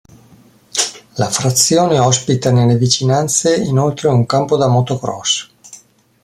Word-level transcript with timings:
La 1.19 1.29
frazione 1.29 1.99
ospita 1.99 2.49
nelle 2.49 2.75
vicinanze 2.75 3.55
inoltre 3.55 4.07
un 4.07 4.25
campo 4.25 4.57
da 4.57 4.67
motocross. 4.67 5.49